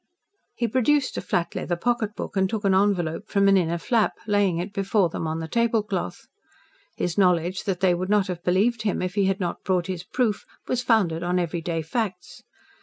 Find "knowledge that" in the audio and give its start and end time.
7.19-7.81